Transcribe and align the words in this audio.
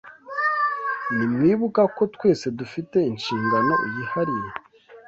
Ntimwibuka 1.15 1.81
ko 1.95 2.03
twese 2.15 2.45
dufite 2.59 2.97
inshingano 3.11 3.73
yihariye? 3.95 4.49